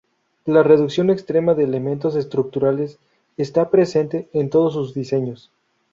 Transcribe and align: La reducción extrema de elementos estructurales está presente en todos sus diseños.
La 0.45 0.63
reducción 0.63 1.11
extrema 1.11 1.53
de 1.53 1.63
elementos 1.63 2.15
estructurales 2.15 2.97
está 3.37 3.69
presente 3.69 4.29
en 4.33 4.49
todos 4.49 4.73
sus 4.73 4.95
diseños. 4.95 5.51